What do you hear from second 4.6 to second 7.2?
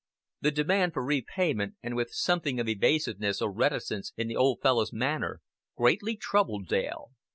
fellow's manner, greatly troubled Dale.